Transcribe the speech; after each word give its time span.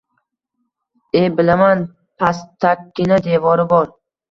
–E, 1.19 1.21
bilaman, 1.41 1.85
pastakkina 2.25 3.23
devori 3.31 3.71
bor 3.79 3.89